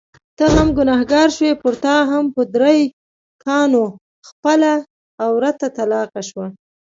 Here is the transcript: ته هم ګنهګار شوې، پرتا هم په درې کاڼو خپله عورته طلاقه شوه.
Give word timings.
ته 0.37 0.45
هم 0.55 0.67
ګنهګار 0.77 1.27
شوې، 1.37 1.51
پرتا 1.63 1.95
هم 2.11 2.25
په 2.35 2.41
درې 2.55 2.79
کاڼو 3.43 3.85
خپله 4.27 4.71
عورته 5.25 5.67
طلاقه 5.77 6.21
شوه. 6.29 6.47